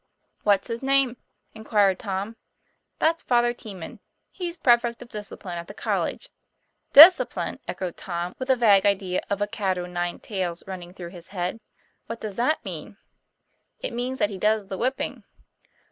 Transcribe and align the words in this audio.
'What's 0.41 0.67
his 0.67 0.81
name?" 0.81 1.15
inquired 1.53 1.99
Tom. 1.99 2.35
'That's 2.97 3.21
Father 3.21 3.53
Teeman, 3.53 3.99
he's 4.31 4.57
prefect 4.57 4.99
of 5.03 5.09
discipline 5.09 5.59
at 5.59 5.67
the 5.67 5.75
college." 5.75 6.29
'Discipline!" 6.91 7.59
echoed 7.67 7.97
Tom, 7.97 8.33
with 8.39 8.49
a 8.49 8.55
vague 8.55 8.87
idea 8.87 9.21
of 9.29 9.43
a 9.43 9.47
cat 9.47 9.77
o' 9.77 9.85
nine 9.85 10.17
tails 10.19 10.63
running 10.65 10.91
through 10.91 11.09
his 11.11 11.27
head; 11.27 11.59
"what 12.07 12.19
does 12.19 12.33
that 12.33 12.65
mean?" 12.65 12.97
'It 13.81 13.93
means 13.93 14.17
that 14.17 14.31
he 14.31 14.39
does 14.39 14.69
the 14.69 14.77
whipping." 14.79 15.23